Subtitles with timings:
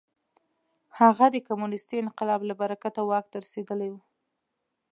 [0.99, 3.95] هغه د کمونېستي انقلاب له برکته واک ته رسېدلی و.